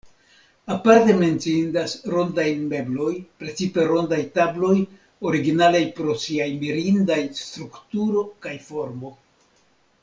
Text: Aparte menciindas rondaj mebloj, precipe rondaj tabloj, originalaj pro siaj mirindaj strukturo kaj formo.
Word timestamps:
Aparte 0.75 1.13
menciindas 1.17 1.91
rondaj 2.13 2.45
mebloj, 2.71 3.11
precipe 3.43 3.85
rondaj 3.91 4.21
tabloj, 4.39 4.73
originalaj 5.33 5.83
pro 6.01 6.19
siaj 6.27 6.51
mirindaj 6.65 7.23
strukturo 7.45 8.29
kaj 8.47 8.59
formo. 8.71 9.19